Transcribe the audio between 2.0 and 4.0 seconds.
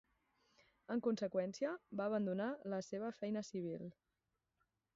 va abandonar la seva feina civil.